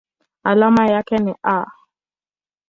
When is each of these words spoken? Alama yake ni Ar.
Alama 0.43 0.87
yake 0.91 1.17
ni 1.17 1.35
Ar. 1.43 1.67